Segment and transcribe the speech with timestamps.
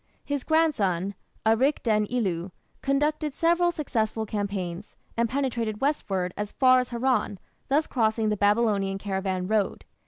[0.25, 1.13] His grandson,
[1.45, 2.49] Arik den ilu,
[2.81, 8.97] conducted several successful campaigns, and penetrated westward as far as Haran, thus crossing the Babylonian
[8.97, 9.85] caravan road.